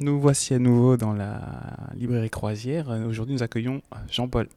[0.00, 1.40] Nous voici à nouveau dans la
[1.94, 2.88] librairie croisière.
[3.06, 4.48] Aujourd'hui, nous accueillons Jean-Paul.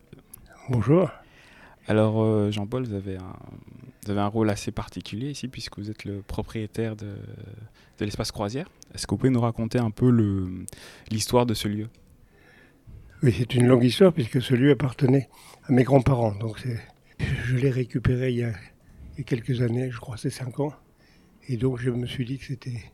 [0.67, 1.11] Bonjour.
[1.87, 3.35] Alors, euh, Jean-Paul, vous, avez un,
[4.03, 7.05] vous avez un rôle assez particulier ici, puisque vous êtes le propriétaire de,
[7.99, 8.67] de l'espace croisière.
[8.95, 10.09] Est-ce que vous pouvez nous raconter un peu
[11.11, 11.87] l'histoire de ce lieu?
[13.21, 15.29] Oui, c'est une longue histoire puisque ce lieu appartenait
[15.65, 16.33] à mes grands-parents.
[16.33, 16.67] Donc
[17.19, 18.49] je l'ai récupéré il y, a,
[19.13, 20.73] il y a quelques années, je crois c'est cinq ans.
[21.47, 22.91] Et donc je me suis dit que c'était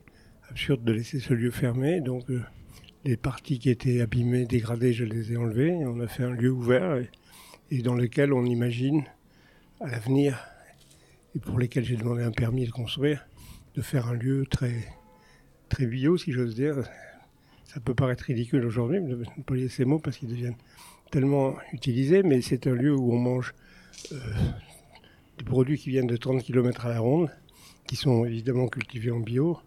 [0.50, 2.00] absurde de laisser ce lieu fermé.
[2.00, 2.42] Donc euh,
[3.04, 5.74] les parties qui étaient abîmées, dégradées, je les ai enlevées.
[5.86, 7.02] On a fait un lieu ouvert
[7.70, 9.04] et, dans lequel on imagine
[9.80, 10.38] à l'avenir,
[11.34, 13.26] et pour lesquels j'ai demandé un permis de construire,
[13.74, 14.84] de faire un lieu très,
[15.68, 16.76] très bio, si j'ose dire,
[17.64, 20.56] ça peut paraître ridicule aujourd'hui de ne pas lier ces mots parce qu'ils deviennent
[21.10, 23.54] tellement utilisés, mais c'est un lieu où on mange
[24.12, 24.16] euh,
[25.38, 27.30] des produits qui viennent de 30 km à la ronde,
[27.86, 29.58] qui sont évidemment cultivés en bio,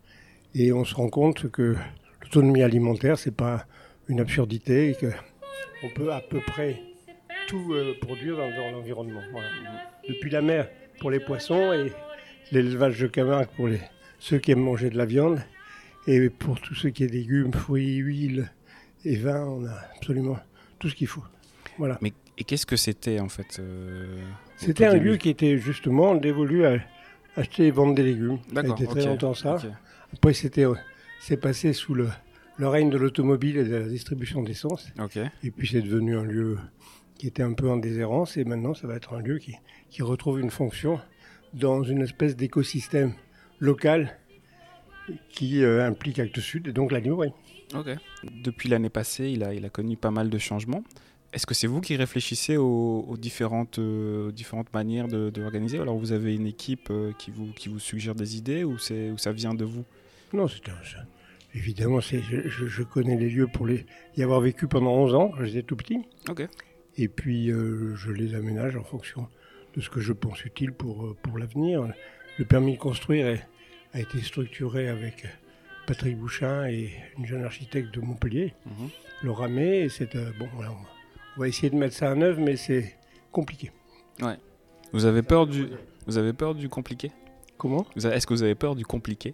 [0.57, 1.75] et on se rend compte que
[2.21, 3.65] l'autonomie alimentaire, c'est pas
[4.07, 6.81] une absurdité, et qu'on peut à peu près
[7.47, 9.21] tout euh, produire dans, dans l'environnement.
[9.31, 9.47] Voilà.
[10.07, 10.67] Depuis la mer
[10.99, 11.91] pour les poissons et
[12.51, 13.79] l'élevage de Camargue pour les,
[14.19, 15.39] ceux qui aiment manger de la viande.
[16.07, 18.49] Et pour tout ce qui est légumes, fruits, huiles
[19.03, 20.37] et vins, on a absolument
[20.79, 21.23] tout ce qu'il faut.
[21.77, 21.97] Voilà.
[22.01, 24.21] Mais et qu'est-ce que c'était en fait euh,
[24.55, 26.77] C'était un lieu qui était justement dévolu à
[27.35, 28.39] acheter et vendre des légumes.
[28.51, 28.75] D'accord.
[28.75, 29.57] été très ok, longtemps ça.
[30.13, 30.75] Après, c'était, euh,
[31.19, 32.09] c'est passé sous le,
[32.57, 34.87] le règne de l'automobile et de la distribution d'essence.
[35.43, 36.57] Et puis, c'est devenu un lieu
[37.15, 38.37] qui était un peu en déshérence.
[38.37, 39.55] Et maintenant, ça va être un lieu qui,
[39.89, 40.99] qui retrouve une fonction
[41.53, 43.13] dans une espèce d'écosystème
[43.59, 44.17] local
[45.29, 47.33] qui euh, implique Actes Sud et donc la librairie.
[47.73, 47.89] Ok.
[48.43, 50.83] Depuis l'année passée, il a, il a connu pas mal de changements.
[51.33, 55.41] Est-ce que c'est vous qui réfléchissez aux, aux différentes, euh, différentes manières de, de
[55.81, 59.17] Alors vous avez une équipe euh, qui, vous, qui vous suggère des idées ou, ou
[59.17, 59.83] ça vient de vous?
[60.33, 60.61] Non, c'est
[61.53, 62.17] Évidemment, je,
[62.47, 63.85] je- connais les lieux pour les,
[64.15, 65.99] y avoir vécu pendant 11 ans, quand j'étais tout petit.
[66.29, 66.47] Ok.
[66.97, 69.27] Et puis, euh, je les aménage en fonction
[69.75, 71.87] de ce que je pense utile pour, pour l'avenir.
[72.37, 73.47] Le permis de construire est-
[73.93, 75.25] a été structuré avec
[75.87, 78.89] Patrick Bouchin et une jeune architecte de Montpellier, Mhm.
[79.23, 79.81] Laura May.
[79.85, 80.75] Et c'est, bon, on va-
[81.37, 82.95] on va essayer de mettre ça en œuvre, mais c'est
[83.31, 83.71] compliqué.
[84.93, 85.67] Vous avez peur du,
[86.07, 87.11] vous avez peur du compliqué?
[87.57, 87.85] Comment?
[87.95, 89.33] Est-ce que vous avez peur du compliqué?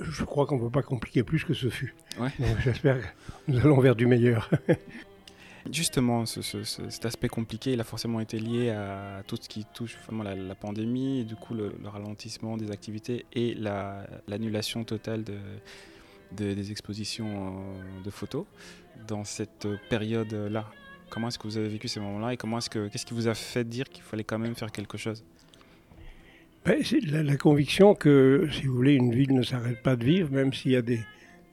[0.00, 1.94] Je crois qu'on ne peut pas compliquer plus que ce fut.
[2.20, 2.28] Ouais.
[2.62, 3.06] J'espère que
[3.48, 4.50] nous allons vers du meilleur.
[5.72, 9.48] Justement, ce- ce- ce- cet aspect compliqué, il a forcément été lié à tout ce
[9.48, 13.54] qui touche vraiment la, la pandémie, et du coup le, le ralentissement des activités et
[13.54, 15.34] la- l'annulation totale de,
[16.36, 17.28] de- des expositions
[17.58, 18.44] euh, de photos
[19.06, 20.70] dans cette période-là.
[21.10, 23.28] Comment est-ce que vous avez vécu ces moments-là et comment est-ce que qu'est-ce qui vous
[23.28, 25.24] a fait dire qu'il fallait quand même faire quelque chose?
[26.64, 30.30] Ben, c'est la, conviction que, si vous voulez, une ville ne s'arrête pas de vivre,
[30.30, 31.00] même s'il y a des,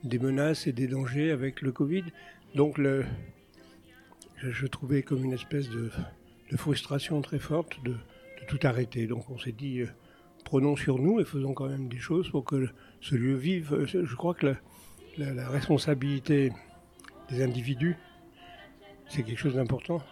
[0.04, 2.04] des menaces et des dangers avec le Covid.
[2.54, 3.04] Donc, le,
[4.36, 5.90] je, trouvais comme une espèce de,
[6.50, 9.06] de frustration très forte de, de tout arrêter.
[9.06, 9.86] Donc, on s'est dit, euh,
[10.46, 12.68] prenons sur nous et faisons quand même des choses pour que
[13.00, 13.74] ce lieu vive.
[13.74, 14.54] Euh, Je crois que la,
[15.18, 16.52] la- la responsabilité
[17.28, 17.96] des individus,
[19.08, 20.02] c'est quelque chose d'important.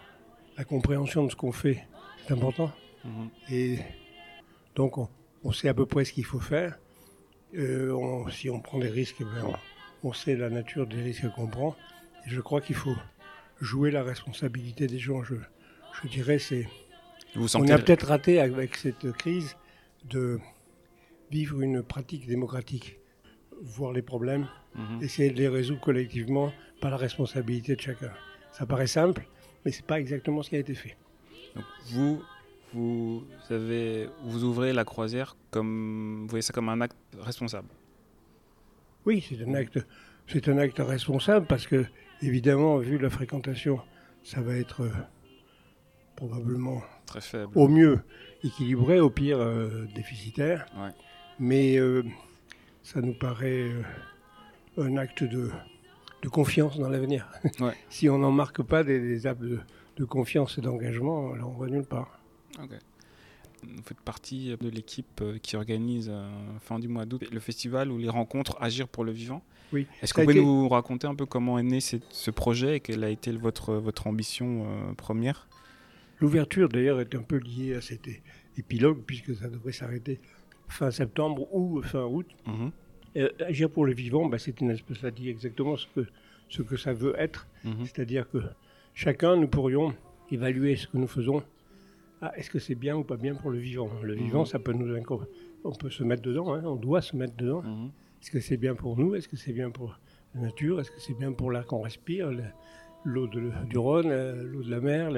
[0.57, 1.83] La compréhension de ce qu'on fait,
[2.27, 2.71] c'est important.
[3.49, 3.77] Et
[4.75, 5.07] donc, on,
[5.43, 6.77] on sait à peu près ce qu'il faut faire.
[7.55, 9.45] Euh, on- si on prend des risques, eh ben,
[10.03, 11.75] on, on sait la nature des risques qu'on prend.
[12.25, 12.95] Et je crois qu'il faut
[13.61, 15.23] jouer la responsabilité des gens.
[15.23, 15.35] Je,
[16.03, 16.67] je dirais, c'est.
[17.35, 19.55] Vous On sentez a peut-être raté avec cette crise
[20.09, 20.39] de
[21.31, 22.99] vivre une pratique démocratique,
[23.61, 25.01] voir les problèmes, Mhm.
[25.01, 26.51] essayer de les résoudre collectivement
[26.81, 28.11] par la responsabilité de chacun.
[28.51, 29.25] Ça paraît simple,
[29.63, 30.97] mais c'est pas exactement ce qui a été fait.
[31.55, 32.21] Donc, vous,
[32.73, 37.69] vous avez, vous ouvrez la croisière comme, vous voyez ça comme un acte responsable.
[39.05, 39.79] Oui, c'est un acte,
[40.27, 41.85] c'est un acte responsable parce que,
[42.21, 43.79] évidemment, vu la fréquentation,
[44.23, 44.91] ça va être euh,
[46.15, 47.51] probablement Très faible.
[47.55, 47.99] au mieux
[48.43, 50.65] équilibré, au pire euh, déficitaire.
[50.77, 50.91] Ouais.
[51.39, 52.03] Mais euh,
[52.83, 53.81] ça nous paraît euh,
[54.77, 55.51] un acte de,
[56.21, 57.27] de confiance dans l'avenir.
[57.59, 57.73] Ouais.
[57.89, 59.59] si on n'en marque pas des, des actes de,
[59.97, 62.19] de confiance et d'engagement, là, on va nulle part.
[63.63, 66.29] Vous faites partie de l'équipe qui organise euh,
[66.59, 69.41] fin du mois d'août le festival ou les rencontres Agir pour le vivant.
[69.73, 69.87] Oui.
[70.03, 72.75] Est-ce que vous pouvez été- nous raconter un peu comment est né cette- ce projet
[72.75, 75.47] et quelle a été votre, votre ambition euh, première?
[76.19, 78.07] L'ouverture, d'ailleurs, est un peu liée à cet
[78.57, 80.19] épilogue, puisque ça devrait s'arrêter
[80.67, 82.27] fin septembre ou fin août.
[82.47, 82.71] Mhm.
[83.17, 86.05] Euh, agir pour le vivant, bah, c'est une espèce, ça dit exactement ce que,
[86.49, 87.47] ce que ça veut être.
[87.63, 87.85] Mhm.
[87.85, 88.39] C'est-à-dire que
[88.93, 89.93] chacun, nous pourrions
[90.31, 91.43] évaluer ce que nous faisons.
[92.21, 93.89] Ah, est-ce que c'est bien ou pas bien pour le vivant?
[94.01, 94.45] Le vivant, Mhm.
[94.45, 94.93] ça peut nous
[95.63, 97.63] On peut se mettre dedans, hein, on doit se mettre dedans.
[98.21, 99.15] Est-ce que c'est bien pour nous?
[99.15, 99.97] Est-ce que c'est bien pour
[100.33, 100.79] la nature?
[100.79, 102.31] Est-ce que c'est bien pour l'air qu'on respire?
[103.05, 104.09] L'eau du Rhône,
[104.41, 105.11] l'eau de la mer,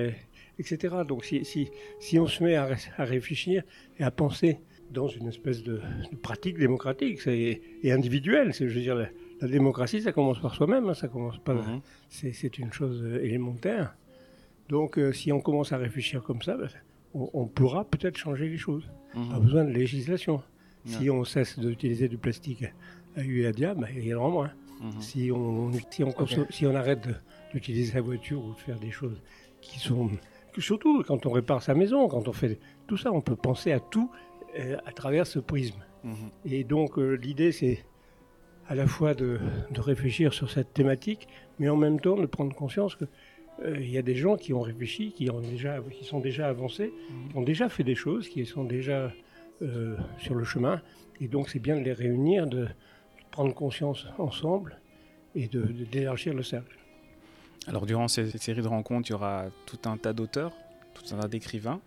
[0.59, 0.97] etc.
[1.07, 1.69] Donc si, si,
[1.99, 3.63] si, on se met à, à, réfléchir
[3.97, 4.59] et à penser
[4.91, 5.81] dans une espèce de,
[6.21, 10.93] pratique démocratique et, et individuelle, je veux dire, la, démocratie, ça commence par soi-même, hein,
[10.93, 11.53] ça commence pas.
[11.53, 11.81] Mhm.
[12.09, 13.95] C'est une chose élémentaire.
[14.69, 16.69] Donc, euh, si on commence à réfléchir comme ça, ben,
[17.13, 18.89] on, pourra peut-être changer les choses.
[19.15, 19.29] Mhm.
[19.29, 20.41] Pas besoin de législation.
[20.85, 22.63] Si on cesse d'utiliser du plastique
[23.17, 24.51] à U et à diable, ben, il y en aura moins.
[24.81, 25.01] Mhm.
[25.01, 26.13] Si, on, si, on
[26.49, 27.07] si on arrête
[27.53, 29.21] d'utiliser la voiture ou de faire des choses
[29.61, 30.09] qui sont.
[30.57, 33.79] Surtout quand on répare sa maison, quand on fait tout ça, on peut penser à
[33.79, 34.09] tout
[34.57, 35.79] euh, à travers ce prisme.
[36.45, 37.85] Et donc, euh, l'idée, c'est
[38.69, 39.39] à la fois de,
[39.71, 41.27] de, réfléchir sur cette thématique,
[41.59, 43.05] mais en même temps de prendre conscience que
[43.63, 46.47] euh, il y a des gens qui ont réfléchi, qui, ont déjà, qui sont déjà
[46.47, 47.29] avancés, mhm.
[47.29, 49.11] qui ont déjà fait des choses, qui sont déjà
[50.19, 50.81] sur le chemin.
[51.19, 52.67] Et donc c'est bien de les réunir, de,
[53.37, 54.79] prendre conscience ensemble
[55.35, 56.75] et d'élargir le cercle.
[57.67, 60.53] Alors durant cette série de rencontres, il y aura tout un tas d'auteurs,
[60.95, 61.79] tout un tas d'écrivains.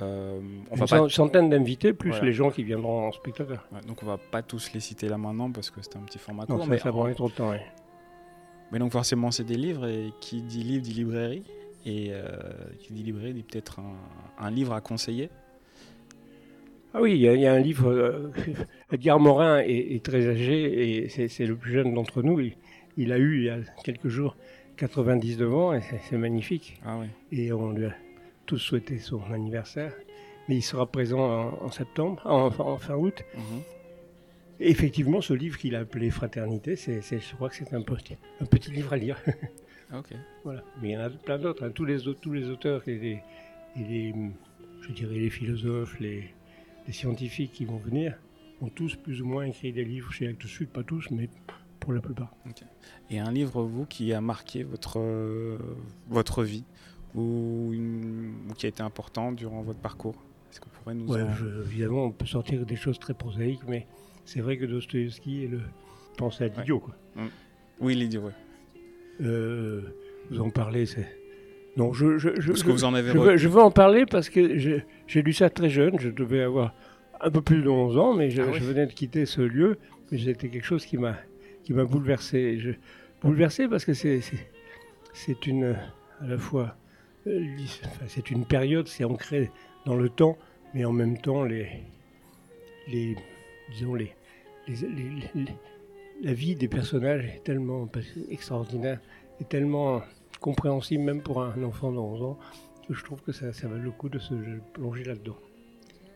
[0.00, 0.40] Euh,
[0.72, 3.64] on Une va centaine d'invités, plus les gens qui viendront en spectateur.
[3.86, 6.46] donc on va pas tous les citer là maintenant parce que c'est un petit format
[6.46, 6.66] court.
[6.66, 7.52] mais ça prend trop de temps.
[8.72, 11.44] Mais donc forcément c'est des livres et qui dit livre dit librairie
[11.86, 12.24] et euh,
[12.80, 13.78] qui dit librairie dit peut-être
[14.40, 15.30] un, livre à conseiller.
[16.92, 17.88] Ah oui, il y, a un livre.
[17.88, 18.32] Euh,
[18.92, 22.40] Edgar Morin est, très âgé et c'est le plus jeune d'entre nous.
[22.96, 24.36] Il, a eu il y a quelques jours
[24.76, 26.80] 99 ans et c'est magnifique.
[26.84, 27.06] Ah oui.
[27.30, 27.94] Et on lui a
[28.46, 29.94] tous souhaité son anniversaire.
[30.48, 33.22] Mais il sera présent en, septembre, en, fin août.
[33.34, 33.62] Mhm
[34.62, 38.46] effectivement, ce livre qu'il a appelé Fraternité, c'est, je crois que c'est un petit, un
[38.46, 39.18] petit livre à lire.
[39.94, 40.12] ok.
[40.44, 40.62] Voilà.
[40.80, 41.64] Mais il y en a plein d'autres.
[41.64, 41.70] Hein.
[41.74, 43.22] Tous, les, tous les auteurs et les,
[43.76, 44.14] les,
[44.80, 46.24] je dirais les philosophes, les,
[46.86, 48.16] les, scientifiques qui vont venir
[48.62, 51.28] ont tous plus ou moins écrit des livres chez Actes Sud, pas tous, mais
[51.80, 52.32] pour la plupart.
[53.10, 55.00] Et un livre, vous, qui a marqué votre,
[56.08, 56.64] votre vie
[57.14, 57.72] ou,
[58.56, 60.14] qui a été important durant votre parcours?
[60.50, 61.22] Est-ce que vous pourrez nous ouais,
[61.66, 63.86] Évidemment, on peut sortir des choses très prosaïques, mais
[64.24, 65.60] c'est vrai que Dostoevsky est le.
[66.16, 66.94] Pensez à l'idiot, quoi.
[67.16, 67.28] Mm.
[67.80, 68.32] Oui, l'idiot, oui.
[69.22, 69.80] Euh,
[70.30, 71.08] vous en parlez, c'est.
[71.76, 74.28] Non, je, je, je, que vous en avez je, veux, je veux en parler parce
[74.28, 75.98] que j'ai lu ça très jeune.
[75.98, 76.74] Je devais avoir
[77.22, 79.78] un peu plus de 11 ans, mais je, ah venais de quitter ce lieu.
[80.10, 81.16] Mais c'était quelque chose qui m'a
[81.62, 82.58] qui m'a bouleversé.
[82.58, 82.70] Je,
[83.22, 84.20] bouleversé parce que c'est
[85.12, 85.76] c'est une
[86.20, 86.76] à la fois
[87.26, 87.46] euh,
[88.08, 89.50] c'est une période, c'est ancré
[89.86, 90.36] dans le temps,
[90.74, 91.68] mais en même temps les
[92.88, 93.16] les
[93.70, 94.12] disons, les,
[96.22, 97.88] la vie des personnages est tellement
[98.30, 99.00] extraordinaire
[99.40, 100.02] et tellement
[100.40, 102.38] compréhensible, même pour un enfant de 11 ans,
[102.86, 104.34] que je trouve que ça, ça vaut le coup de se
[104.72, 105.36] plonger là-dedans.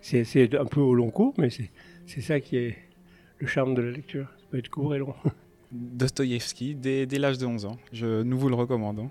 [0.00, 2.76] C'est un peu au long cours, mais c'est ça qui est
[3.38, 4.26] le charme de la lecture.
[4.38, 5.14] Ça peut être court et long.
[5.72, 7.76] Dostoïevski, dès, dès l'âge de 11 ans.
[7.92, 9.10] Je, nous vous le recommandons.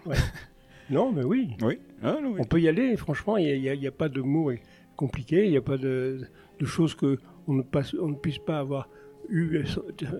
[0.90, 1.56] Non, mais oui.
[1.62, 1.80] Oui.
[2.02, 4.52] Ah, On peut y aller, franchement, il n'y a, a, pas de mots
[4.96, 6.22] compliqués, il n'y a pas de,
[6.60, 7.64] de choses que on ne,
[8.00, 8.90] on ne puisse pas avoir
[9.30, 9.64] eu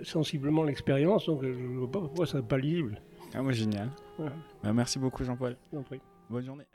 [0.04, 3.02] sensiblement l'expérience, donc je ne vois pas pourquoi ça n'est pas lisible.
[3.34, 3.90] Ah, moi, génial.
[4.64, 5.56] Bah, merci beaucoup, Jean-Paul.
[6.30, 6.66] Bonne journée.